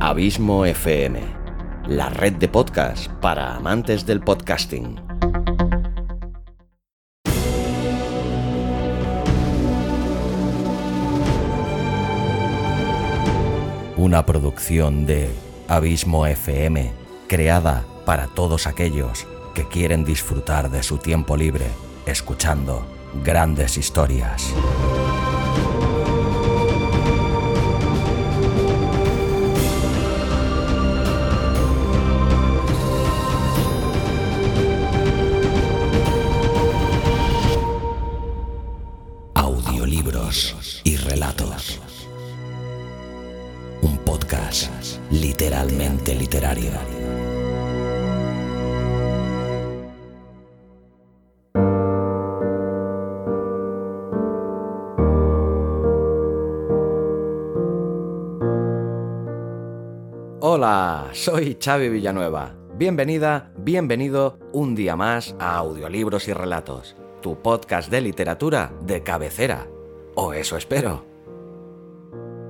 [0.00, 1.20] Abismo FM,
[1.86, 5.00] la red de podcast para amantes del podcasting.
[13.96, 15.30] Una producción de
[15.68, 16.92] Abismo FM,
[17.28, 21.66] creada para todos aquellos que quieren disfrutar de su tiempo libre
[22.06, 22.84] escuchando
[23.24, 24.52] grandes historias.
[60.42, 62.54] Hola, soy Xavi Villanueva.
[62.74, 69.68] Bienvenida, bienvenido un día más a Audiolibros y Relatos, tu podcast de literatura de cabecera.
[70.14, 71.04] O eso espero.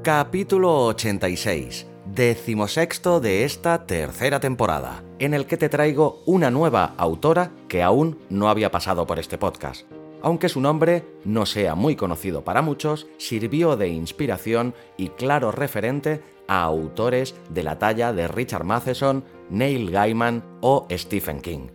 [0.05, 7.51] Capítulo 86, decimosexto de esta tercera temporada, en el que te traigo una nueva autora
[7.67, 9.91] que aún no había pasado por este podcast.
[10.23, 16.23] Aunque su nombre no sea muy conocido para muchos, sirvió de inspiración y claro referente
[16.51, 21.69] a autores de la talla de Richard Matheson, Neil Gaiman o Stephen King.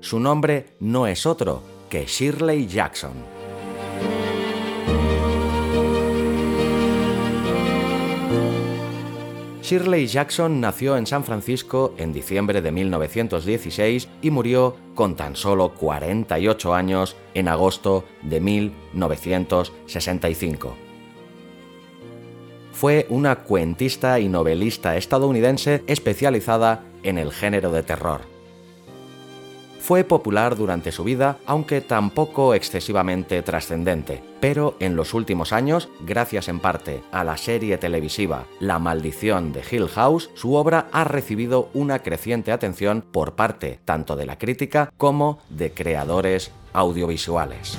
[0.00, 3.12] Su nombre no es otro que Shirley Jackson.
[9.60, 15.74] Shirley Jackson nació en San Francisco en diciembre de 1916 y murió con tan solo
[15.74, 20.91] 48 años en agosto de 1965.
[22.82, 28.32] Fue una cuentista y novelista estadounidense especializada en el género de terror
[29.82, 34.22] fue popular durante su vida, aunque tampoco excesivamente trascendente.
[34.40, 39.62] Pero en los últimos años, gracias en parte a la serie televisiva La maldición de
[39.68, 44.92] Hill House, su obra ha recibido una creciente atención por parte tanto de la crítica
[44.96, 47.76] como de creadores audiovisuales.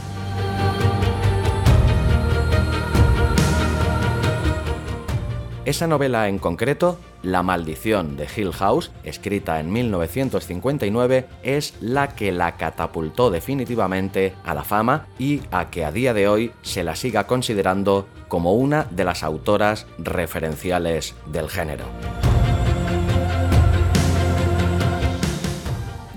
[5.66, 12.34] Esa novela en concreto, La maldición de Hill House, escrita en 1959, es la que
[12.34, 16.98] la catapultó definitivamente a la fama y a que a día de hoy se la
[16.98, 21.86] siga considerando como una de las autoras referenciales del género.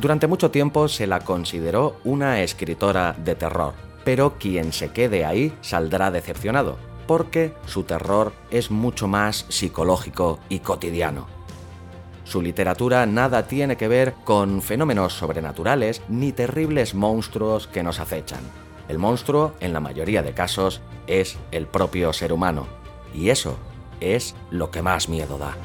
[0.01, 3.75] Durante mucho tiempo se la consideró una escritora de terror,
[4.05, 10.61] pero quien se quede ahí saldrá decepcionado porque su terror es mucho más psicológico y
[10.61, 11.27] cotidiano.
[12.25, 18.41] Su literatura nada tiene que ver con fenómenos sobrenaturales ni terribles monstruos que nos acechan.
[18.89, 22.67] El monstruo, en la mayoría de casos, es el propio ser humano.
[23.15, 23.57] Y eso
[24.01, 25.57] es lo que más miedo da.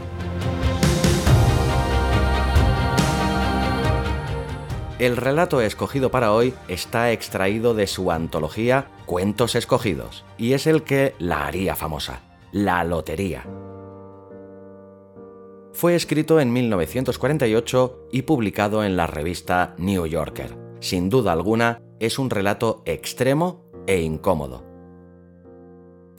[5.02, 10.84] El relato escogido para hoy está extraído de su antología Cuentos Escogidos y es el
[10.84, 12.22] que la haría famosa,
[12.54, 13.44] La Lotería.
[15.74, 20.58] Fue escrito en 1948 y publicado en la revista New Yorker.
[20.80, 24.72] Sin duda alguna, es un relato extremo e incómodo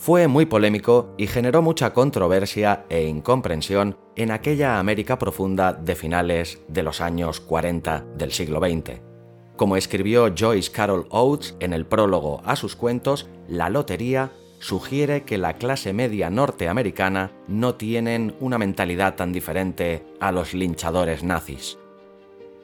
[0.02, 6.60] fue muy polémico y generó mucha controversia e incomprensión en aquella América profunda de finales
[6.66, 9.11] de los años 40 del siglo XX.
[9.62, 15.38] Como escribió Joyce Carol Oates en el prólogo a sus cuentos, la lotería sugiere que
[15.38, 21.78] la clase media norteamericana no tienen una mentalidad tan diferente a los linchadores nazis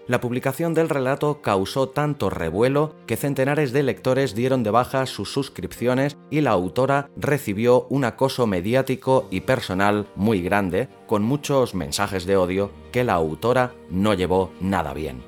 [0.09, 5.30] la publicación del relato causó tanto revuelo que centenares de lectores dieron de baja sus
[5.30, 12.24] suscripciones y la autora recibió un acoso mediático y personal muy grande, con muchos mensajes
[12.24, 15.28] de odio que la autora no llevó nada bien.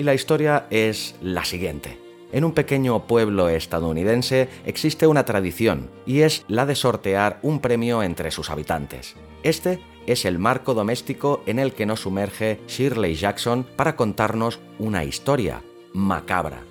[0.00, 1.98] Y la historia es la siguiente.
[2.32, 8.02] En un pequeño pueblo estadounidense existe una tradición y es la de sortear un premio
[8.02, 9.14] entre sus habitantes.
[9.42, 15.04] Este es el marco doméstico en el que nos sumerge Shirley Jackson para contarnos una
[15.04, 15.60] historia
[15.92, 16.62] macabra.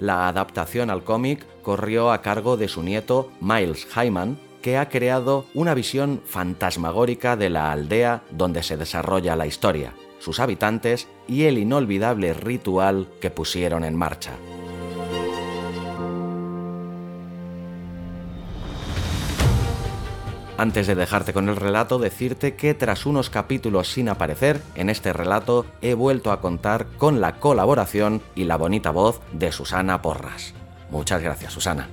[0.00, 5.44] La adaptación al cómic corrió a cargo de su nieto Miles Hyman, que ha creado
[5.54, 11.58] una visión fantasmagórica de la aldea donde se desarrolla la historia, sus habitantes y el
[11.58, 14.32] inolvidable ritual que pusieron en marcha.
[20.56, 25.12] Antes de dejarte con el relato, decirte que tras unos capítulos sin aparecer, en este
[25.12, 30.54] relato he vuelto a contar con la colaboración y la bonita voz de Susana Porras.
[30.90, 31.88] Muchas gracias, Susana.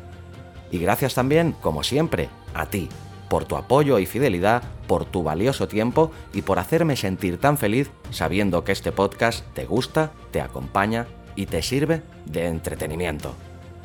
[0.70, 2.90] Y gracias también, como siempre, a ti,
[3.30, 7.92] por tu apoyo y fidelidad, por tu valioso tiempo y por hacerme sentir tan feliz
[8.10, 13.34] sabiendo que este podcast te gusta, te acompaña y te sirve de entretenimiento.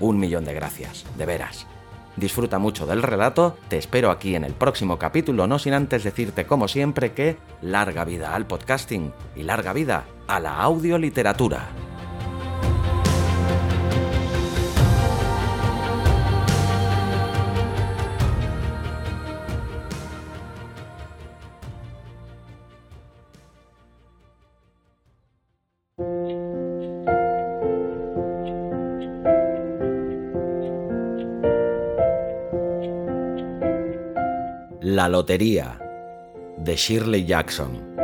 [0.00, 1.67] Un millón de gracias, de veras.
[2.17, 6.47] Disfruta mucho del relato, te espero aquí en el próximo capítulo, no sin antes decirte
[6.47, 11.83] como siempre que larga vida al podcasting y larga vida a la audioliteratura.
[35.14, 35.78] Lotería
[36.58, 37.94] de Shirley Jackson.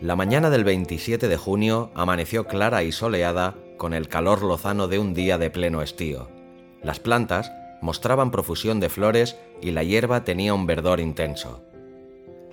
[0.00, 4.98] La mañana del 27 de junio amaneció clara y soleada con el calor lozano de
[4.98, 6.30] un día de pleno estío.
[6.82, 7.52] Las plantas
[7.82, 11.60] mostraban profusión de flores y la hierba tenía un verdor intenso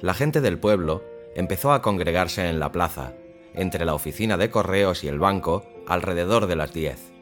[0.03, 1.01] la gente del pueblo
[1.33, 3.13] empezó a congregarse en la plaza,
[3.53, 7.13] entre la oficina de correos y el banco, alrededor de las 10.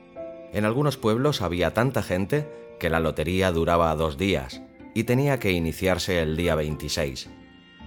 [0.51, 4.63] En algunos pueblos había tanta gente que la lotería duraba dos días
[4.95, 7.29] y tenía que iniciarse el día 26.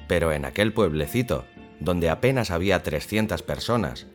[0.06, 1.44] Pero en aquel pueblecito,
[1.80, 4.06] donde apenas había 300 personas,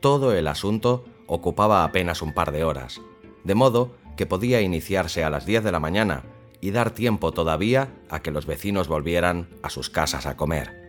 [0.00, 3.00] todo el asunto ocupaba apenas un par de horas,
[3.44, 6.24] de modo que podía iniciarse a las 10 de la mañana
[6.60, 10.84] y dar tiempo todavía a que los vecinos volvieran a sus casas a comer.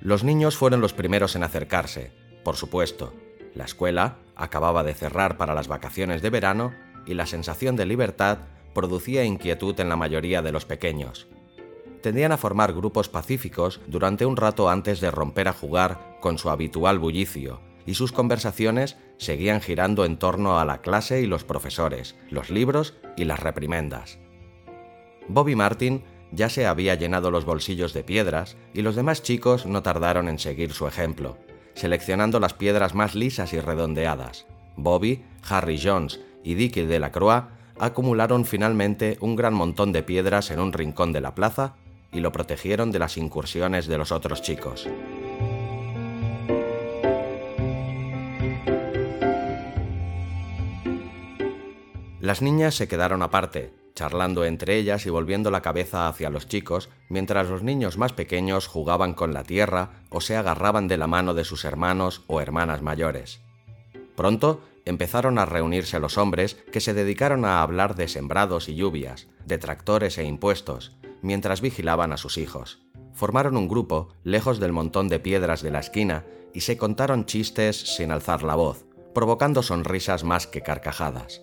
[0.00, 2.12] Los niños fueron los primeros en acercarse,
[2.44, 3.14] por supuesto.
[3.54, 6.74] La escuela acababa de cerrar para las vacaciones de verano
[7.06, 8.38] y la sensación de libertad
[8.74, 11.28] producía inquietud en la mayoría de los pequeños.
[12.02, 16.50] Tendían a formar grupos pacíficos durante un rato antes de romper a jugar con su
[16.50, 22.16] habitual bullicio, y sus conversaciones seguían girando en torno a la clase y los profesores,
[22.30, 24.18] los libros y las reprimendas.
[25.28, 26.02] Bobby Martin
[26.32, 30.38] ya se había llenado los bolsillos de piedras y los demás chicos no tardaron en
[30.38, 31.38] seguir su ejemplo,
[31.74, 34.46] seleccionando las piedras más lisas y redondeadas.
[34.76, 37.12] Bobby, Harry Jones y Dickie de la
[37.78, 41.74] acumularon finalmente un gran montón de piedras en un rincón de la plaza
[42.12, 44.88] y lo protegieron de las incursiones de los otros chicos.
[52.24, 56.88] Las niñas se quedaron aparte, charlando entre ellas y volviendo la cabeza hacia los chicos,
[57.10, 61.34] mientras los niños más pequeños jugaban con la tierra o se agarraban de la mano
[61.34, 63.42] de sus hermanos o hermanas mayores.
[64.16, 69.28] Pronto empezaron a reunirse los hombres que se dedicaron a hablar de sembrados y lluvias,
[69.44, 72.80] de tractores e impuestos, mientras vigilaban a sus hijos.
[73.12, 76.24] Formaron un grupo lejos del montón de piedras de la esquina
[76.54, 81.42] y se contaron chistes sin alzar la voz, provocando sonrisas más que carcajadas.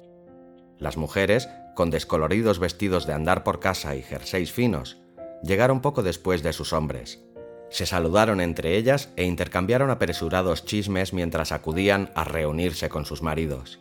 [0.81, 4.97] Las mujeres, con descoloridos vestidos de andar por casa y jerseys finos,
[5.43, 7.23] llegaron poco después de sus hombres.
[7.69, 13.79] Se saludaron entre ellas e intercambiaron apresurados chismes mientras acudían a reunirse con sus maridos.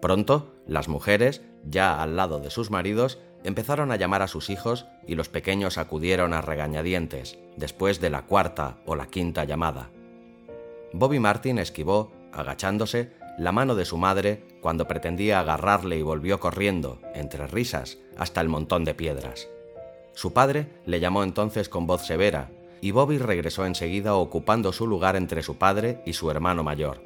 [0.00, 4.86] Pronto, las mujeres, ya al lado de sus maridos, empezaron a llamar a sus hijos
[5.06, 9.90] y los pequeños acudieron a regañadientes, después de la cuarta o la quinta llamada.
[10.94, 17.00] Bobby Martin esquivó, agachándose, la mano de su madre cuando pretendía agarrarle y volvió corriendo,
[17.14, 19.48] entre risas, hasta el montón de piedras.
[20.14, 25.14] Su padre le llamó entonces con voz severa, y Bobby regresó enseguida ocupando su lugar
[25.14, 27.02] entre su padre y su hermano mayor.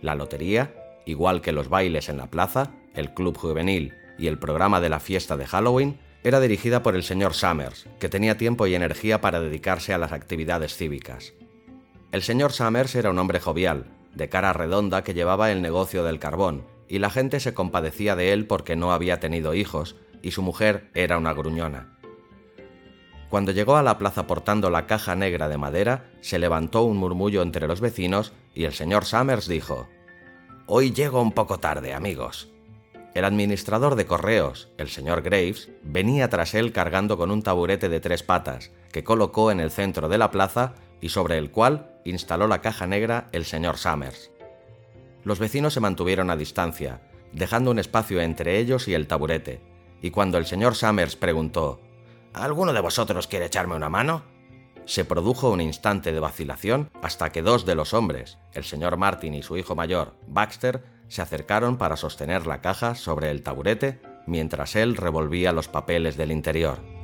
[0.00, 4.80] La lotería, igual que los bailes en la plaza, el club juvenil y el programa
[4.80, 8.74] de la fiesta de Halloween, era dirigida por el señor Summers, que tenía tiempo y
[8.74, 11.34] energía para dedicarse a las actividades cívicas.
[12.12, 16.18] El señor Summers era un hombre jovial, de cara redonda que llevaba el negocio del
[16.18, 20.42] carbón, y la gente se compadecía de él porque no había tenido hijos, y su
[20.42, 21.98] mujer era una gruñona.
[23.28, 27.42] Cuando llegó a la plaza portando la caja negra de madera, se levantó un murmullo
[27.42, 29.88] entre los vecinos y el señor Summers dijo,
[30.66, 32.48] Hoy llego un poco tarde, amigos.
[33.14, 38.00] El administrador de correos, el señor Graves, venía tras él cargando con un taburete de
[38.00, 42.46] tres patas, que colocó en el centro de la plaza y sobre el cual instaló
[42.46, 44.30] la caja negra el señor Summers.
[45.24, 47.00] Los vecinos se mantuvieron a distancia,
[47.32, 49.60] dejando un espacio entre ellos y el taburete,
[50.00, 51.80] y cuando el señor Summers preguntó
[52.32, 54.22] ¿Alguno de vosotros quiere echarme una mano?
[54.84, 59.34] Se produjo un instante de vacilación hasta que dos de los hombres, el señor Martin
[59.34, 64.76] y su hijo mayor, Baxter, se acercaron para sostener la caja sobre el taburete mientras
[64.76, 66.95] él revolvía los papeles del interior.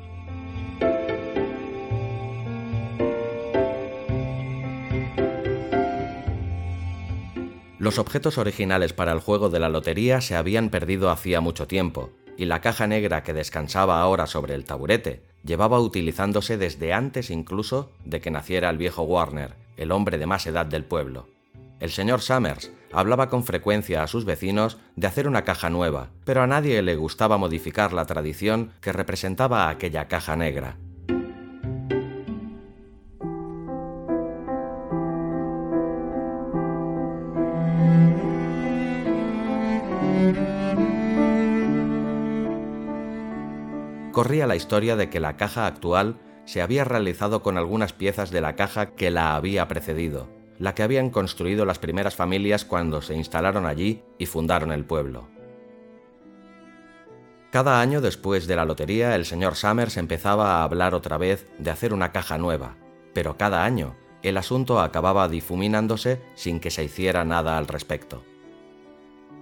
[7.82, 12.12] Los objetos originales para el juego de la lotería se habían perdido hacía mucho tiempo,
[12.36, 17.90] y la caja negra que descansaba ahora sobre el taburete llevaba utilizándose desde antes incluso
[18.04, 21.26] de que naciera el viejo Warner, el hombre de más edad del pueblo.
[21.80, 26.40] El señor Summers hablaba con frecuencia a sus vecinos de hacer una caja nueva, pero
[26.40, 30.76] a nadie le gustaba modificar la tradición que representaba aquella caja negra.
[44.12, 48.40] Corría la historia de que la caja actual se había realizado con algunas piezas de
[48.40, 50.28] la caja que la había precedido,
[50.58, 55.28] la que habían construido las primeras familias cuando se instalaron allí y fundaron el pueblo.
[57.50, 61.70] Cada año después de la lotería el señor Summers empezaba a hablar otra vez de
[61.70, 62.76] hacer una caja nueva,
[63.12, 68.22] pero cada año el asunto acababa difuminándose sin que se hiciera nada al respecto.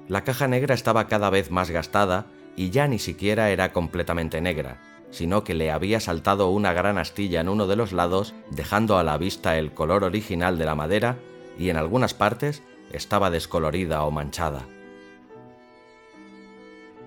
[0.09, 2.27] La caja negra estaba cada vez más gastada
[2.57, 4.81] y ya ni siquiera era completamente negra,
[5.11, 9.03] sino que le había saltado una gran astilla en uno de los lados, dejando a
[9.03, 11.19] la vista el color original de la madera
[11.59, 14.67] y en algunas partes estaba descolorida o manchada.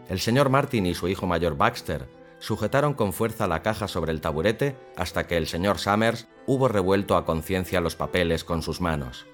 [0.10, 2.08] El señor Martin y su hijo mayor Baxter
[2.40, 7.16] sujetaron con fuerza la caja sobre el taburete hasta que el señor Summers hubo revuelto
[7.16, 9.26] a conciencia los papeles con sus manos.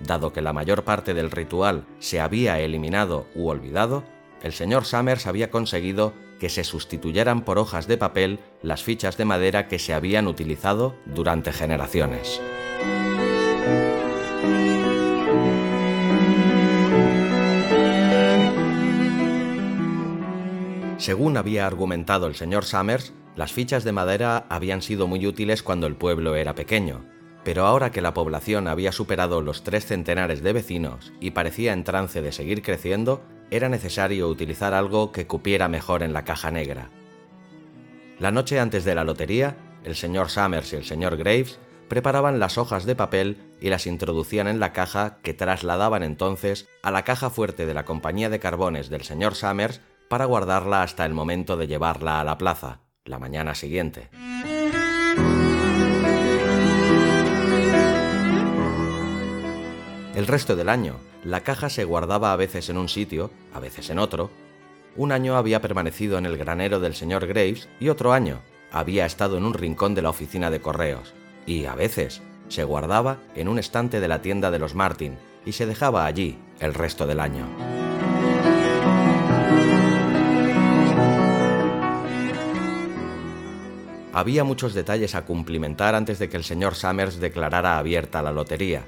[0.00, 4.04] Dado que la mayor parte del ritual se había eliminado u olvidado,
[4.44, 9.24] el señor Summers había conseguido que se sustituyeran por hojas de papel las fichas de
[9.24, 12.42] madera que se habían utilizado durante generaciones.
[20.98, 25.86] Según había argumentado el señor Summers, las fichas de madera habían sido muy útiles cuando
[25.86, 27.06] el pueblo era pequeño,
[27.44, 31.84] pero ahora que la población había superado los tres centenares de vecinos y parecía en
[31.84, 36.90] trance de seguir creciendo, era necesario utilizar algo que cupiera mejor en la caja negra.
[38.18, 41.58] La noche antes de la lotería, el señor Summers y el señor Graves
[41.88, 46.90] preparaban las hojas de papel y las introducían en la caja que trasladaban entonces a
[46.90, 51.14] la caja fuerte de la compañía de carbones del señor Summers para guardarla hasta el
[51.14, 54.10] momento de llevarla a la plaza, la mañana siguiente.
[60.14, 63.88] El resto del año, la caja se guardaba a veces en un sitio, a veces
[63.90, 64.30] en otro.
[64.94, 69.38] Un año había permanecido en el granero del señor Graves y otro año había estado
[69.38, 71.14] en un rincón de la oficina de correos.
[71.46, 75.16] Y a veces se guardaba en un estante de la tienda de los Martin
[75.46, 77.46] y se dejaba allí el resto del año.
[84.12, 88.84] Había muchos detalles a cumplimentar antes de que el señor Summers declarara abierta la lotería.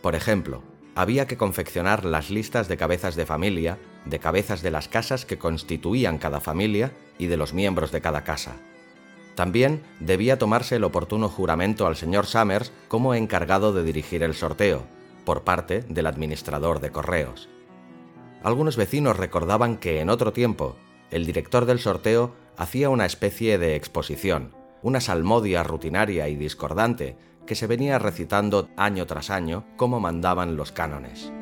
[0.00, 0.62] Por ejemplo,
[0.94, 5.38] había que confeccionar las listas de cabezas de familia, de cabezas de las casas que
[5.38, 8.56] constituían cada familia y de los miembros de cada casa.
[9.34, 14.84] También debía tomarse el oportuno juramento al señor Summers como encargado de dirigir el sorteo,
[15.24, 17.48] por parte del administrador de correos.
[18.42, 20.76] Algunos vecinos recordaban que en otro tiempo
[21.10, 27.16] el director del sorteo hacía una especie de exposición, una salmodia rutinaria y discordante
[27.46, 31.32] que se venía recitando año tras año como mandaban los cánones.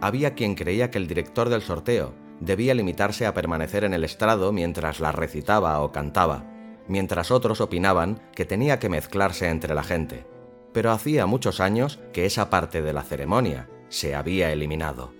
[0.00, 4.52] Había quien creía que el director del sorteo debía limitarse a permanecer en el estrado
[4.52, 6.44] mientras la recitaba o cantaba,
[6.86, 10.26] mientras otros opinaban que tenía que mezclarse entre la gente.
[10.72, 15.14] Pero hacía muchos años que esa parte de la ceremonia se había eliminado.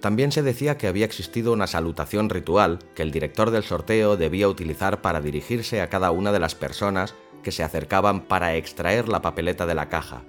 [0.00, 4.48] También se decía que había existido una salutación ritual que el director del sorteo debía
[4.48, 9.22] utilizar para dirigirse a cada una de las personas que se acercaban para extraer la
[9.22, 10.22] papeleta de la caja.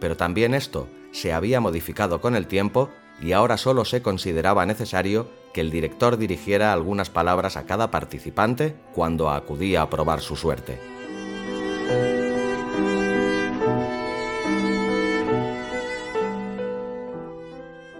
[0.00, 2.90] Pero también esto se había modificado con el tiempo
[3.20, 8.74] y ahora solo se consideraba necesario que el director dirigiera algunas palabras a cada participante
[8.92, 10.80] cuando acudía a probar su suerte.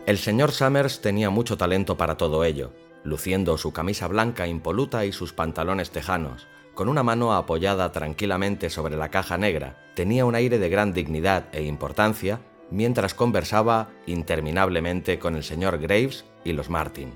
[0.07, 2.73] El señor Summers tenía mucho talento para todo ello,
[3.05, 8.97] luciendo su camisa blanca impoluta y sus pantalones tejanos, con una mano apoyada tranquilamente sobre
[8.97, 15.37] la caja negra, tenía un aire de gran dignidad e importancia mientras conversaba interminablemente con
[15.37, 17.15] el señor Graves y los Martin.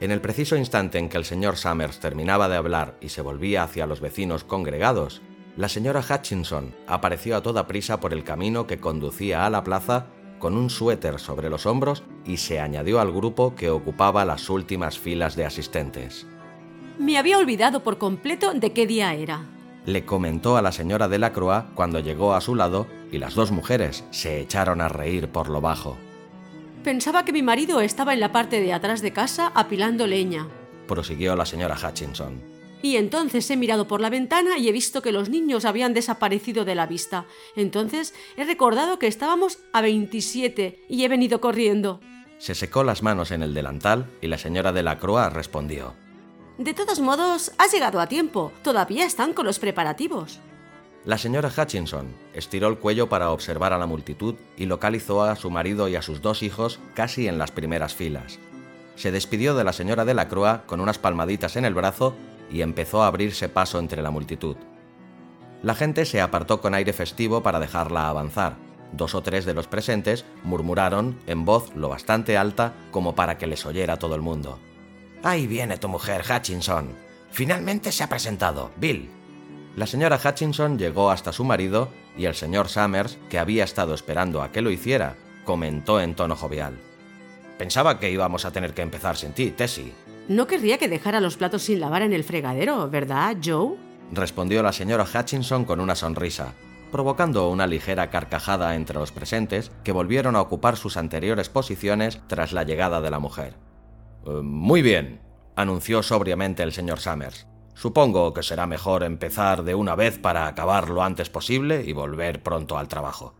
[0.00, 3.62] En el preciso instante en que el señor Summers terminaba de hablar y se volvía
[3.62, 5.20] hacia los vecinos congregados,
[5.56, 10.06] la señora Hutchinson apareció a toda prisa por el camino que conducía a la plaza
[10.38, 14.98] con un suéter sobre los hombros y se añadió al grupo que ocupaba las últimas
[14.98, 16.26] filas de asistentes.
[16.98, 19.46] Me había olvidado por completo de qué día era.
[19.86, 23.34] Le comentó a la señora de la Croix cuando llegó a su lado y las
[23.34, 25.96] dos mujeres se echaron a reír por lo bajo.
[26.84, 30.46] Pensaba que mi marido estaba en la parte de atrás de casa apilando leña.
[30.86, 32.57] Prosiguió la señora Hutchinson.
[32.82, 36.64] Y entonces he mirado por la ventana y he visto que los niños habían desaparecido
[36.64, 37.26] de la vista.
[37.56, 42.00] Entonces he recordado que estábamos a 27 y he venido corriendo.
[42.38, 45.94] Se secó las manos en el delantal y la señora de la Croix respondió.
[46.56, 48.52] De todos modos, has llegado a tiempo.
[48.62, 50.40] Todavía están con los preparativos.
[51.04, 55.50] La señora Hutchinson estiró el cuello para observar a la multitud y localizó a su
[55.50, 58.38] marido y a sus dos hijos casi en las primeras filas.
[58.96, 62.14] Se despidió de la señora de la Croix con unas palmaditas en el brazo
[62.50, 64.56] y empezó a abrirse paso entre la multitud.
[65.62, 68.56] La gente se apartó con aire festivo para dejarla avanzar.
[68.92, 73.46] Dos o tres de los presentes murmuraron en voz lo bastante alta como para que
[73.46, 74.58] les oyera todo el mundo.
[75.22, 76.90] Ahí viene tu mujer, Hutchinson.
[77.30, 79.10] Finalmente se ha presentado, Bill.
[79.76, 84.42] La señora Hutchinson llegó hasta su marido y el señor Summers, que había estado esperando
[84.42, 86.78] a que lo hiciera, comentó en tono jovial.
[87.58, 89.92] Pensaba que íbamos a tener que empezar sin ti, Tessie.
[90.28, 93.76] No querría que dejara los platos sin lavar en el fregadero, ¿verdad, Joe?
[94.12, 96.52] Respondió la señora Hutchinson con una sonrisa,
[96.92, 102.52] provocando una ligera carcajada entre los presentes que volvieron a ocupar sus anteriores posiciones tras
[102.52, 103.54] la llegada de la mujer.
[104.26, 105.20] «Eh, muy bien,
[105.56, 107.46] anunció sobriamente el señor Summers.
[107.72, 112.42] Supongo que será mejor empezar de una vez para acabar lo antes posible y volver
[112.42, 113.34] pronto al trabajo.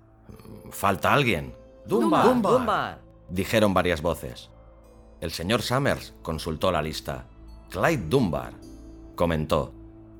[0.70, 1.54] ¿Falta alguien?
[1.86, 3.00] Dunbar.
[3.28, 4.50] dijeron varias voces.
[5.20, 7.26] El señor Summers consultó la lista.
[7.70, 8.54] Clyde Dunbar,
[9.14, 9.72] comentó.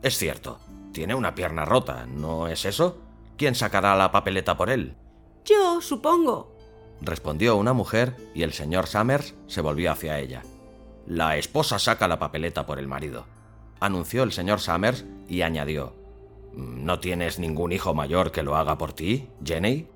[0.02, 0.59] Es cierto,
[0.93, 2.99] tiene una pierna rota, ¿no es eso?
[3.37, 4.97] ¿Quién sacará la papeleta por él?
[5.45, 6.54] Yo, supongo.
[7.00, 10.43] Respondió una mujer y el señor Summers se volvió hacia ella.
[11.06, 13.25] La esposa saca la papeleta por el marido
[13.80, 15.95] anunció el señor Summers y añadió,
[16.54, 19.87] ¿No tienes ningún hijo mayor que lo haga por ti, Jenny?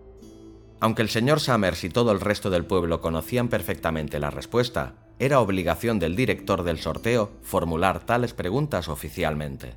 [0.83, 5.38] Aunque el señor Summers y todo el resto del pueblo conocían perfectamente la respuesta, era
[5.38, 9.77] obligación del director del sorteo formular tales preguntas oficialmente.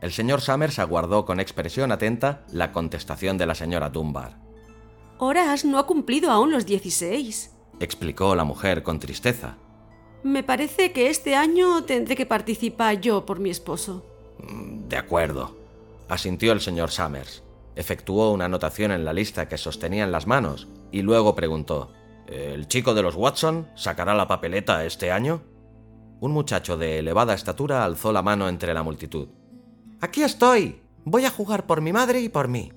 [0.00, 4.36] El señor Summers aguardó con expresión atenta la contestación de la señora Dunbar.
[5.18, 9.56] Horas no ha cumplido aún los 16, explicó la mujer con tristeza.
[10.24, 14.04] Me parece que este año tendré que participar yo por mi esposo.
[14.40, 15.56] Mm, de acuerdo,
[16.08, 17.43] asintió el señor Summers.
[17.76, 21.92] Efectuó una anotación en la lista que sostenía en las manos y luego preguntó,
[22.26, 25.42] ¿El chico de los Watson sacará la papeleta este año?
[26.20, 29.28] Un muchacho de elevada estatura alzó la mano entre la multitud.
[30.00, 30.80] Aquí estoy.
[31.04, 32.72] Voy a jugar por mi madre y por mí.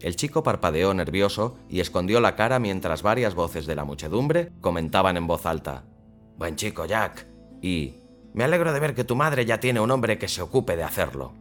[0.00, 5.16] El chico parpadeó nervioso y escondió la cara mientras varias voces de la muchedumbre comentaban
[5.16, 5.84] en voz alta.
[6.36, 7.26] Buen chico, Jack.
[7.60, 7.94] Y...
[8.34, 10.84] Me alegro de ver que tu madre ya tiene un hombre que se ocupe de
[10.84, 11.34] hacerlo.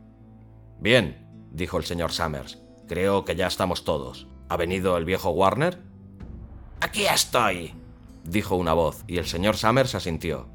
[0.79, 2.60] Bien, dijo el señor Summers.
[2.91, 4.27] Creo que ya estamos todos.
[4.49, 5.79] ¿Ha venido el viejo Warner?
[6.81, 7.73] Aquí estoy,
[8.25, 10.49] dijo una voz, y el señor Summers asintió.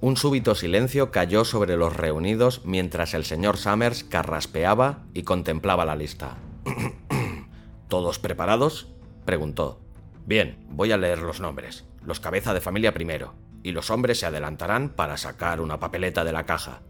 [0.00, 5.96] Un súbito silencio cayó sobre los reunidos mientras el señor Summers carraspeaba y contemplaba la
[5.96, 6.36] lista.
[7.88, 8.86] ¿Todos preparados?
[9.24, 9.80] preguntó.
[10.26, 14.26] Bien, voy a leer los nombres los cabeza de familia primero, y los hombres se
[14.26, 16.82] adelantarán para sacar una papeleta de la caja.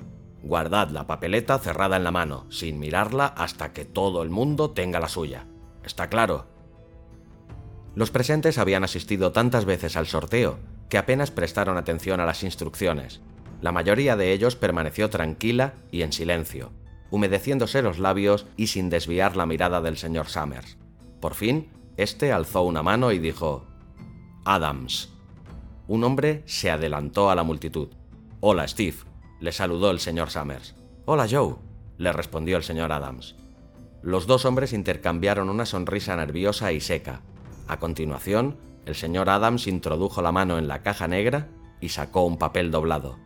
[0.43, 5.01] Guardad la papeleta cerrada en la mano, sin mirarla hasta que todo el mundo tenga
[5.01, 5.47] la suya.
[5.85, 6.47] ¿Está claro?
[7.95, 13.21] Los presentes habían asistido tantas veces al sorteo que apenas prestaron atención a las instrucciones.
[13.61, 16.73] La mayoría de ellos permaneció tranquila y en silencio,
[17.11, 20.79] humedeciéndose los labios y sin desviar la mirada del señor Summers.
[21.21, 23.67] Por fin, este alzó una mano y dijo:
[24.45, 25.13] Adams.
[25.87, 27.89] Un hombre se adelantó a la multitud.
[28.41, 28.97] Hola, Steve,
[29.41, 30.75] le saludó el señor Summers.
[31.07, 31.57] Hola, Joe,
[31.99, 33.37] le respondió el señor Adams.
[34.03, 37.23] Los dos hombres intercambiaron una sonrisa nerviosa y seca.
[37.67, 41.49] A continuación, el señor Adams introdujo la mano en la caja negra
[41.81, 43.19] y sacó un papel doblado.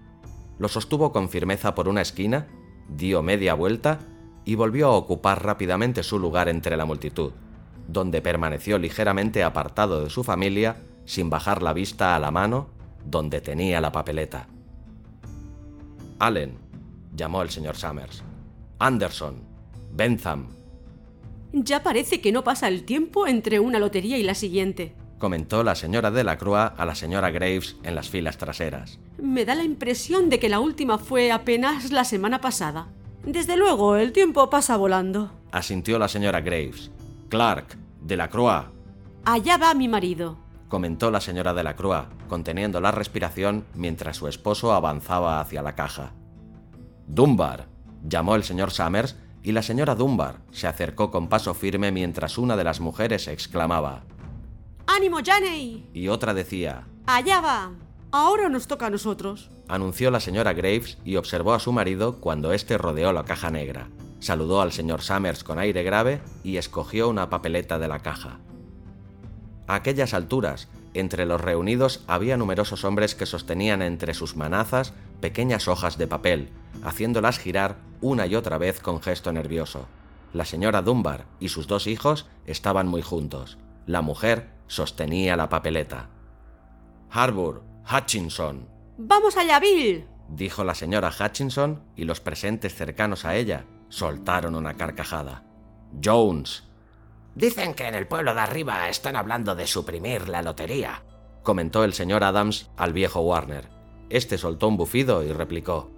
[0.58, 2.46] Lo sostuvo con firmeza por una esquina,
[2.88, 3.98] dio media vuelta
[4.44, 7.32] y volvió a ocupar rápidamente su lugar entre la multitud,
[7.88, 12.68] donde permaneció ligeramente apartado de su familia sin bajar la vista a la mano
[13.04, 14.48] donde tenía la papeleta.
[16.24, 16.56] Allen,
[17.14, 18.22] llamó el señor Summers.
[18.78, 19.42] Anderson,
[19.92, 20.48] Bentham.
[21.52, 25.74] Ya parece que no pasa el tiempo entre una lotería y la siguiente, comentó la
[25.74, 28.98] señora de la Croix a la señora Graves en las filas traseras.
[29.22, 32.88] Me da la impresión de que la última fue apenas la semana pasada.
[33.24, 35.30] Desde luego, el tiempo pasa volando.
[35.52, 36.90] Asintió la señora Graves.
[37.28, 38.66] Clark, de la Croix.
[39.24, 40.36] Allá va mi marido,
[40.68, 45.74] comentó la señora de la Croix, conteniendo la respiración mientras su esposo avanzaba hacia la
[45.74, 46.12] caja.
[47.06, 47.66] Dunbar,
[48.02, 52.56] llamó el señor Summers y la señora Dunbar se acercó con paso firme mientras una
[52.56, 54.02] de las mujeres exclamaba
[54.86, 55.90] ¡Ánimo, Janey!
[55.92, 57.72] y otra decía Allá va.
[58.10, 59.50] Ahora nos toca a nosotros.
[59.68, 63.88] anunció la señora Graves y observó a su marido cuando éste rodeó la caja negra.
[64.20, 68.38] Saludó al señor Summers con aire grave y escogió una papeleta de la caja.
[69.66, 75.68] A aquellas alturas, entre los reunidos había numerosos hombres que sostenían entre sus manazas pequeñas
[75.68, 76.50] hojas de papel,
[76.82, 79.86] haciéndolas girar una y otra vez con gesto nervioso.
[80.32, 83.58] La señora Dunbar y sus dos hijos estaban muy juntos.
[83.86, 86.10] La mujer sostenía la papeleta.
[87.10, 90.06] Harbour, Hutchinson, ¡Vamos allá, Bill!
[90.28, 95.42] dijo la señora Hutchinson y los presentes cercanos a ella soltaron una carcajada.
[96.02, 96.64] Jones,
[97.34, 101.02] Dicen que en el pueblo de arriba están hablando de suprimir la lotería.
[101.42, 103.68] comentó el señor Adams al viejo Warner.
[104.08, 105.90] Este soltó un bufido y replicó.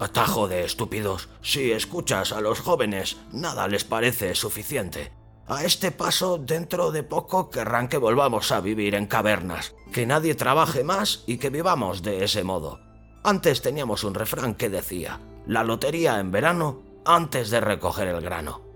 [0.00, 1.28] Atajo de estúpidos.
[1.42, 5.12] Si escuchas a los jóvenes, nada les parece suficiente.
[5.46, 10.34] A este paso, dentro de poco querrán que volvamos a vivir en cavernas, que nadie
[10.34, 12.80] trabaje más y que vivamos de ese modo.
[13.22, 18.71] Antes teníamos un refrán que decía, la lotería en verano antes de recoger el grano.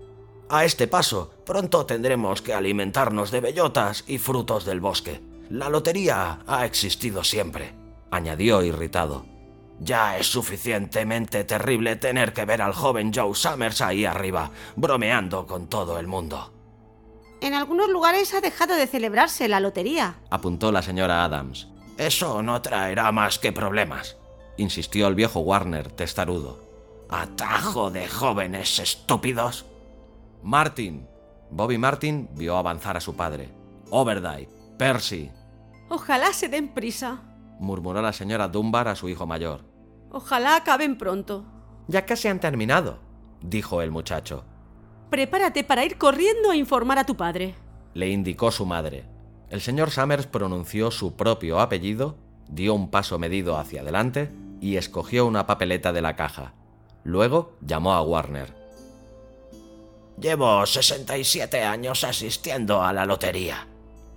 [0.49, 5.21] A este paso, pronto tendremos que alimentarnos de bellotas y frutos del bosque.
[5.49, 7.73] La lotería ha existido siempre,
[8.11, 9.25] añadió irritado.
[9.79, 15.67] Ya es suficientemente terrible tener que ver al joven Joe Summers ahí arriba, bromeando con
[15.67, 16.53] todo el mundo.
[17.41, 20.15] En algunos lugares ha dejado de celebrarse la lotería.
[20.29, 21.67] apuntó la señora Adams.
[21.97, 24.17] Eso no traerá más que problemas.
[24.57, 26.59] Insistió el viejo Warner, testarudo.
[27.09, 29.65] Atajo de jóvenes estúpidos.
[30.43, 31.07] Martin.
[31.49, 33.49] Bobby Martin vio avanzar a su padre.
[33.89, 34.49] Overdye.
[34.77, 35.31] Percy.
[35.89, 37.21] Ojalá se den prisa.
[37.59, 39.61] murmuró la señora Dunbar a su hijo mayor.
[40.11, 41.45] Ojalá acaben pronto.
[41.87, 42.99] Ya casi han terminado,
[43.41, 44.43] dijo el muchacho.
[45.09, 47.55] Prepárate para ir corriendo a informar a tu padre.
[47.93, 49.05] Le indicó su madre.
[49.49, 52.17] El señor Summers pronunció su propio apellido,
[52.49, 56.53] dio un paso medido hacia adelante y escogió una papeleta de la caja.
[57.03, 58.56] Luego llamó a Warner.
[60.19, 63.67] Llevo 67 años asistiendo a la lotería.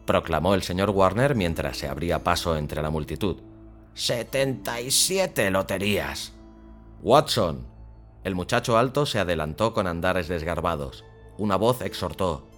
[0.06, 3.36] proclamó el señor Warner mientras se abría paso entre la multitud.
[3.94, 6.32] 77 loterías.
[7.02, 7.66] Watson.
[8.24, 11.04] El muchacho alto se adelantó con andares desgarbados.
[11.38, 12.48] Una voz exhortó.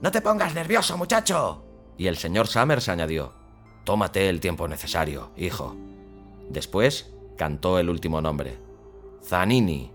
[0.00, 1.62] No te pongas nervioso, muchacho.
[1.98, 3.32] Y el señor Summers añadió.
[3.84, 5.76] Tómate el tiempo necesario, hijo.
[6.48, 8.56] Después cantó el último nombre.
[9.22, 9.90] Zanini.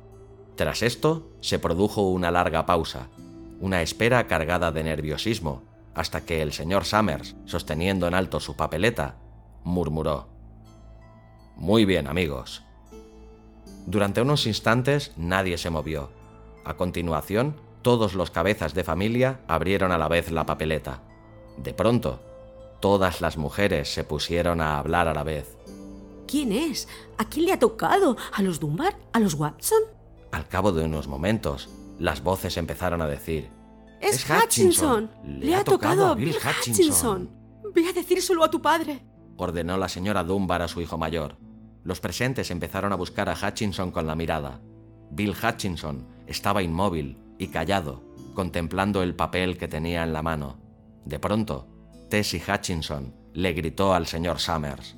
[0.57, 3.09] Tras esto se produjo una larga pausa,
[3.59, 5.61] una espera cargada de nerviosismo,
[5.93, 9.17] hasta que el señor Summers, sosteniendo en alto su papeleta,
[9.63, 10.29] murmuró.
[11.55, 12.63] Muy bien, amigos.
[13.85, 16.09] Durante unos instantes nadie se movió.
[16.65, 21.03] A continuación, todos los cabezas de familia abrieron a la vez la papeleta.
[21.57, 22.19] De pronto,
[22.79, 25.55] todas las mujeres se pusieron a hablar a la vez.
[26.27, 26.87] ¿Quién es?
[27.19, 28.17] ¿A quién le ha tocado?
[28.33, 28.97] ¿A los Dunbar?
[29.13, 29.96] ¿A los Watson?
[30.37, 33.49] Al cabo de unos momentos, las voces empezaron a decir,
[33.99, 35.05] Es, Es Hutchinson.
[35.05, 35.39] Hutchinson.
[35.41, 37.31] Le, ha tocado a Bill Hutchinson.
[37.73, 39.03] Ve a decírselo a tu padre.
[39.35, 41.37] ordenó la señora Dunbar a su hijo mayor.
[41.83, 44.61] Los presentes empezaron a buscar a Hutchinson con la mirada.
[45.09, 48.03] Bill Hutchinson estaba inmóvil y callado,
[48.35, 50.59] contemplando el papel que tenía en la mano.
[51.03, 51.67] De pronto,
[52.11, 54.97] Tessie Hutchinson le gritó al señor Summers.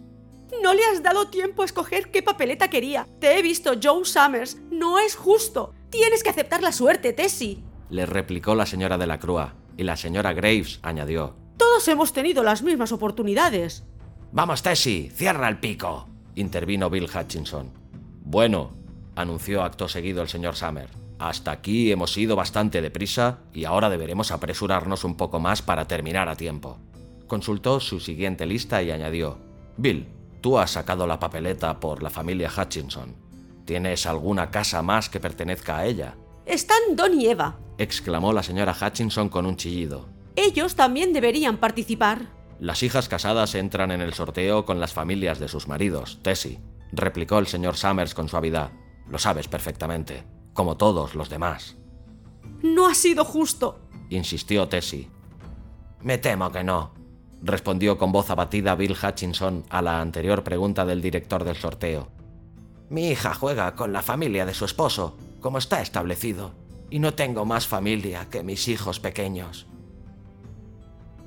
[0.62, 3.08] No le has dado tiempo a escoger qué papeleta quería.
[3.20, 4.58] Te he visto, Joe Summers.
[4.72, 5.74] No es justo.
[5.90, 7.64] Tienes que aceptar la suerte, Tessie.
[7.90, 11.36] Le replicó la señora de la Crua, y la señora Graves añadió.
[11.58, 13.84] Todos hemos tenido las mismas oportunidades.
[14.32, 16.08] Vamos, Tessie, cierra el pico.
[16.36, 17.72] intervino Bill Hutchinson.
[18.22, 18.72] Bueno,
[19.16, 20.90] anunció acto seguido el señor Summer.
[21.18, 26.30] Hasta aquí hemos ido bastante deprisa y ahora deberemos apresurarnos un poco más para terminar
[26.30, 26.78] a tiempo.
[27.28, 29.38] Consultó su siguiente lista y añadió,
[29.76, 30.08] Bill,
[30.42, 33.16] tú has sacado la papeleta por la familia Hutchinson.
[33.66, 36.16] ¿Tienes alguna casa más que pertenezca a ella?
[36.46, 37.60] Están Don y Eva.
[37.78, 40.08] exclamó la señora Hutchinson con un chillido.
[40.36, 42.28] Ellos también deberían participar.
[42.60, 46.60] Las hijas casadas entran en el sorteo con las familias de sus maridos, Tessie,
[46.92, 48.72] replicó el señor Summers con suavidad.
[49.08, 50.24] Lo sabes perfectamente,
[50.54, 51.78] como todos los demás,
[52.62, 53.80] No ha sido justo.
[54.10, 55.10] insistió Tessie.
[56.02, 56.94] Me temo que no.
[57.42, 62.10] Respondió con voz abatida Bill Hutchinson a la anterior pregunta del director del sorteo.
[62.90, 66.52] Mi hija juega con la familia de su esposo, como está establecido,
[66.90, 69.68] y no tengo más familia que mis hijos pequeños.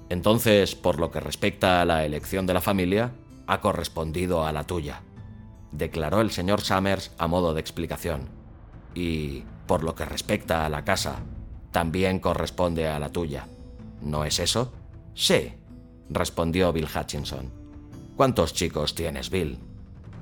[0.08, 3.12] Entonces, por lo que respecta a la elección de la familia,
[3.46, 5.02] ha correspondido a la tuya,
[5.70, 8.28] declaró el señor Summers a modo de explicación.
[8.94, 11.20] Y, por lo que respecta a la casa,
[11.70, 13.46] también corresponde a la tuya.
[14.02, 14.72] ¿No es eso?
[15.14, 15.54] Sí,
[16.14, 17.50] respondió Bill Hutchinson.
[18.16, 19.58] ¿Cuántos chicos tienes, Bill?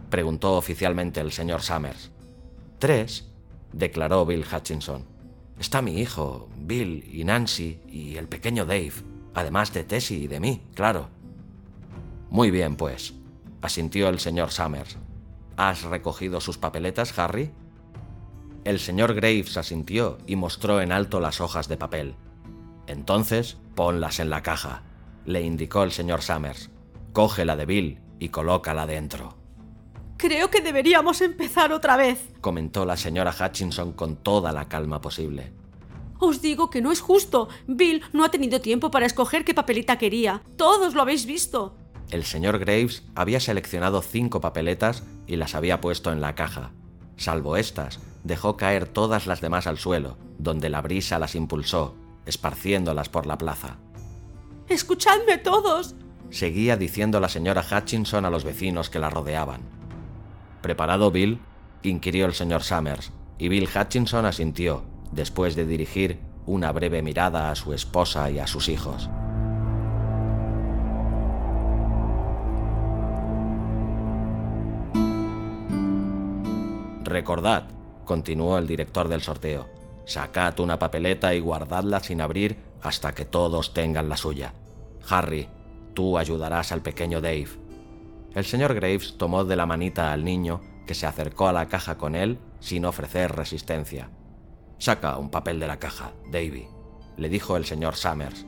[0.09, 2.11] preguntó oficialmente el señor Summers.
[2.79, 3.29] Tres,
[3.73, 5.05] declaró Bill Hutchinson.
[5.59, 8.93] Está mi hijo, Bill y Nancy y el pequeño Dave,
[9.35, 11.09] además de Tessie y de mí, claro.
[12.31, 13.15] Muy bien, pues,
[13.61, 14.97] asintió el señor Summers.
[15.57, 17.51] ¿Has recogido sus papeletas, Harry?
[18.65, 22.15] El señor Graves asintió y mostró en alto las hojas de papel.
[22.87, 24.83] Entonces, ponlas en la caja,
[25.33, 26.71] le indicó el señor Summers.
[27.13, 29.37] Coge la de Bill y colócala dentro.
[30.17, 35.53] Creo que deberíamos empezar otra vez, comentó la señora Hutchinson con toda la calma posible.
[36.19, 37.49] Os digo que no es justo.
[37.67, 40.43] Bill no ha tenido tiempo para escoger qué papelita quería.
[40.57, 41.75] Todos lo habéis visto.
[42.11, 46.73] El señor Graves había seleccionado cinco papeletas y las había puesto en la caja.
[47.17, 51.95] Salvo estas, dejó caer todas las demás al suelo, donde la brisa las impulsó,
[52.27, 53.79] esparciéndolas por la plaza.
[54.71, 55.97] Escuchadme todos,
[56.31, 59.63] seguía diciendo la señora Hutchinson a los vecinos que la rodeaban.
[60.63, 61.41] ¿Preparado, Bill?
[61.83, 67.57] inquirió el señor Summers, y Bill Hutchinson asintió, después de dirigir una breve mirada a
[67.57, 69.11] su esposa y a sus hijos.
[77.03, 77.65] Recordad,
[78.05, 79.69] continuó el director del sorteo,
[80.05, 84.55] sacad una papeleta y guardadla sin abrir hasta que todos tengan la suya.
[85.09, 85.49] Harry,
[85.95, 87.49] tú ayudarás al pequeño Dave.
[88.35, 91.99] El señor Graves tomó de la manita al niño, que se acercó a la caja
[91.99, 94.11] con él sin ofrecer resistencia.
[94.79, 96.67] Saca un papel de la caja, Davy,
[97.17, 98.47] le dijo el señor Summers.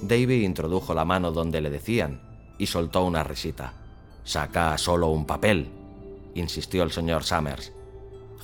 [0.00, 2.22] Davy introdujo la mano donde le decían
[2.58, 3.74] y soltó una risita.
[4.24, 5.68] Saca solo un papel,
[6.34, 7.72] insistió el señor Summers.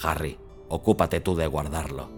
[0.03, 2.11] Harry, ocúpate tú de guardarlo.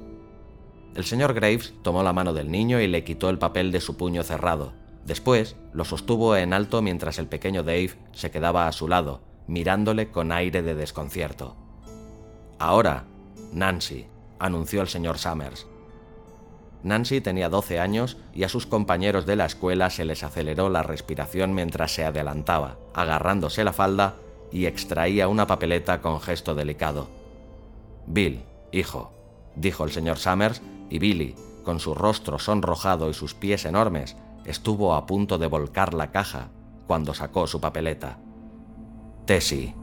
[0.94, 3.96] El señor Graves tomó la mano del niño y le quitó el papel de su
[3.96, 4.72] puño cerrado,
[5.04, 10.10] Después lo sostuvo en alto mientras el pequeño Dave se quedaba a su lado, mirándole
[10.10, 11.56] con aire de desconcierto.
[12.58, 13.04] Ahora,
[13.52, 14.06] Nancy,
[14.38, 15.66] anunció el señor Summers.
[16.82, 20.82] Nancy tenía 12 años y a sus compañeros de la escuela se les aceleró la
[20.82, 24.14] respiración mientras se adelantaba, agarrándose la falda
[24.50, 27.08] y extraía una papeleta con gesto delicado.
[28.06, 29.12] Bill, hijo,
[29.54, 30.60] dijo el señor Summers,
[30.90, 35.94] y Billy, con su rostro sonrojado y sus pies enormes, estuvo a punto de volcar
[35.94, 36.48] la caja
[36.86, 38.18] cuando sacó su papeleta.
[39.24, 39.74] Tessie.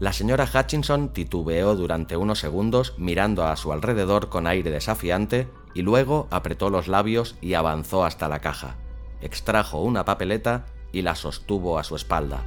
[0.00, 5.82] La señora Hutchinson titubeó durante unos segundos mirando a su alrededor con aire desafiante y
[5.82, 8.76] luego apretó los labios y avanzó hasta la caja.
[9.20, 12.44] Extrajo una papeleta y la sostuvo a su espalda.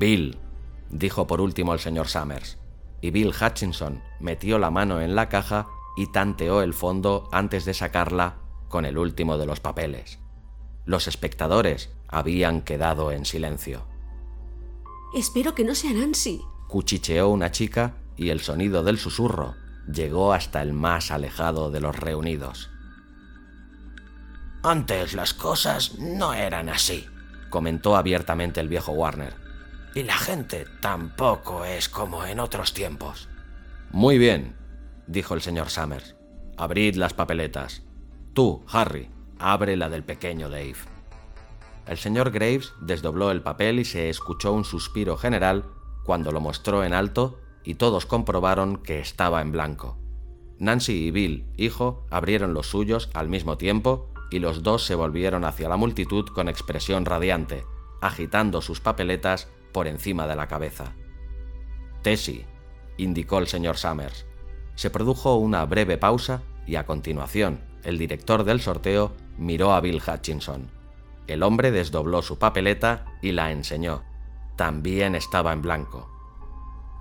[0.00, 0.38] Bill,
[0.88, 2.56] dijo por último el señor Summers,
[3.02, 7.74] y Bill Hutchinson metió la mano en la caja y tanteó el fondo antes de
[7.74, 8.38] sacarla
[8.70, 10.18] con el último de los papeles.
[10.86, 13.84] Los espectadores habían quedado en silencio.
[15.14, 19.54] Espero que no sea Nancy, cuchicheó una chica y el sonido del susurro
[19.86, 22.70] llegó hasta el más alejado de los reunidos.
[24.62, 27.06] Antes las cosas no eran así,
[27.50, 29.49] comentó abiertamente el viejo Warner.
[29.94, 33.28] Y la gente tampoco es como en otros tiempos.
[33.90, 34.56] Muy bien,
[35.06, 36.14] dijo el señor Summers.
[36.56, 37.82] Abrid las papeletas.
[38.32, 40.76] Tú, Harry, abre la del pequeño Dave.
[41.86, 45.64] El señor Graves desdobló el papel y se escuchó un suspiro general
[46.04, 49.98] cuando lo mostró en alto y todos comprobaron que estaba en blanco.
[50.58, 55.44] Nancy y Bill, hijo, abrieron los suyos al mismo tiempo y los dos se volvieron
[55.44, 57.64] hacia la multitud con expresión radiante,
[58.00, 60.92] agitando sus papeletas por encima de la cabeza.
[62.02, 62.46] Tessie,
[62.96, 64.26] indicó el señor Summers.
[64.74, 70.02] Se produjo una breve pausa y a continuación el director del sorteo miró a Bill
[70.06, 70.70] Hutchinson.
[71.26, 74.02] El hombre desdobló su papeleta y la enseñó.
[74.56, 76.10] También estaba en blanco.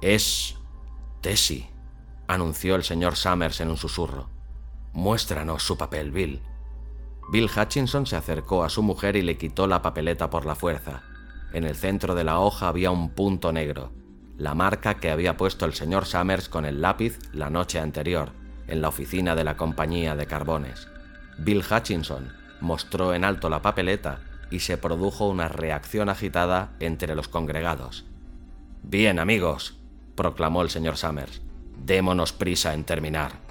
[0.02, 0.56] Es...
[1.22, 1.70] Tessie,
[2.28, 4.30] anunció el señor Summers en un susurro.
[4.94, 6.42] Muéstranos su papel, Bill.
[7.32, 11.04] Bill Hutchinson se acercó a su mujer y le quitó la papeleta por la fuerza.
[11.54, 13.92] En el centro de la hoja había un punto negro,
[14.38, 18.32] la marca que había puesto el señor Summers con el lápiz la noche anterior,
[18.68, 20.88] en la oficina de la compañía de carbones.
[21.38, 22.32] Bill Hutchinson
[22.62, 24.20] mostró en alto la papeleta
[24.52, 28.06] y se produjo una reacción agitada entre los congregados.
[28.84, 29.78] Bien, amigos,
[30.16, 31.42] proclamó el señor Summers,
[31.86, 33.49] démonos prisa en terminar.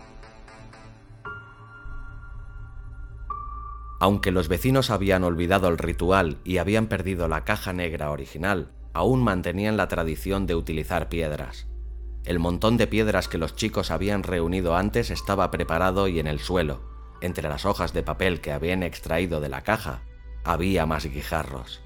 [4.00, 9.22] Aunque los vecinos habían olvidado el ritual y habían perdido la caja negra original, aún
[9.22, 11.66] mantenían la tradición de utilizar piedras.
[12.24, 16.40] El montón de piedras que los chicos habían reunido antes estaba preparado y en el
[16.40, 16.80] suelo,
[17.20, 20.02] entre las hojas de papel que habían extraído de la caja,
[20.44, 21.80] había más guijarros.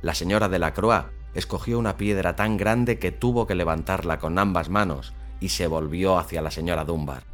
[0.00, 4.38] La señora de la Croix escogió una piedra tan grande que tuvo que levantarla con
[4.38, 7.24] ambas manos y se volvió hacia la señora Dunbar.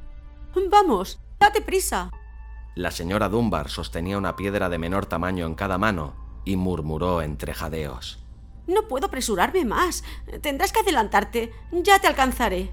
[0.71, 2.11] Vamos, date prisa.
[2.79, 6.15] La señora Dunbar sostenía una piedra de menor tamaño en cada mano
[6.45, 8.21] y murmuró entre jadeos.
[8.69, 10.05] No puedo apresurarme más.
[10.43, 11.53] Tendrás que adelantarte.
[11.73, 12.71] Ya te alcanzaré.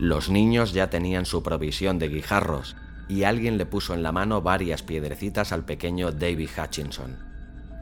[0.00, 2.74] Los niños ya tenían su provisión de guijarros
[3.08, 7.20] y alguien le puso en la mano varias piedrecitas al pequeño David Hutchinson.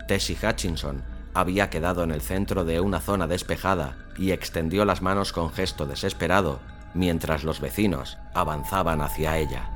[0.07, 5.33] Tessie Hutchinson había quedado en el centro de una zona despejada y extendió las manos
[5.33, 6.61] con gesto desesperado
[6.93, 9.76] mientras los vecinos avanzaban hacia ella.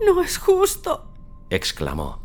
[0.00, 1.12] No es justo,
[1.50, 2.20] exclamó.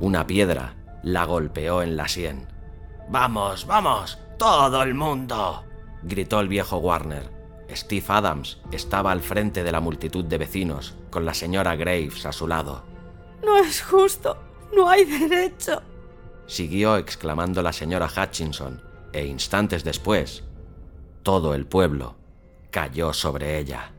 [0.00, 2.46] Una piedra la golpeó en la sien.
[3.08, 5.64] Vamos, vamos, todo el mundo,
[6.02, 7.30] gritó el viejo Warner.
[7.70, 12.32] Steve Adams estaba al frente de la multitud de vecinos, con la señora Graves a
[12.32, 12.84] su lado.
[13.44, 14.36] No es justo,
[14.74, 15.82] no hay derecho.
[16.46, 20.44] Siguió exclamando la señora Hutchinson, e instantes después,
[21.22, 22.16] todo el pueblo
[22.70, 23.92] cayó sobre ella.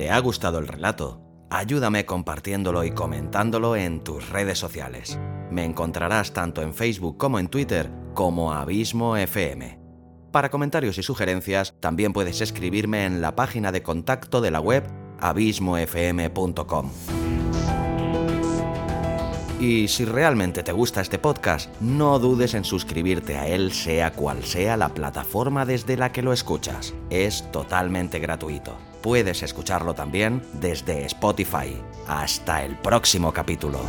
[0.00, 5.18] Te ha gustado el relato, ayúdame compartiéndolo y comentándolo en tus redes sociales.
[5.50, 9.78] Me encontrarás tanto en Facebook como en Twitter como Abismo FM.
[10.32, 14.84] Para comentarios y sugerencias, también puedes escribirme en la página de contacto de la web
[15.20, 16.92] abismofm.com.
[19.60, 24.42] Y si realmente te gusta este podcast, no dudes en suscribirte a él sea cual
[24.42, 26.94] sea la plataforma desde la que lo escuchas.
[27.10, 31.76] Es totalmente gratuito puedes escucharlo también desde Spotify.
[32.06, 33.80] Hasta el próximo capítulo.